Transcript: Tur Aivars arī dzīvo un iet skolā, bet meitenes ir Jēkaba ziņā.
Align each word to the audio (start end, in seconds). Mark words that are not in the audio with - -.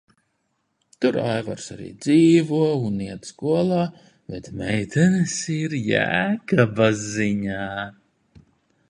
Tur 1.03 1.17
Aivars 1.23 1.65
arī 1.75 1.89
dzīvo 2.05 2.61
un 2.87 2.95
iet 3.09 3.29
skolā, 3.33 3.81
bet 4.33 4.49
meitenes 4.63 5.37
ir 5.59 5.77
Jēkaba 5.93 6.89
ziņā. 7.07 7.71